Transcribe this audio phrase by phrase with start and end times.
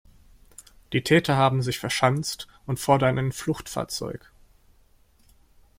[0.93, 4.31] Die Täter haben sich verschanzt und fordern ein Fluchtfahrzeug.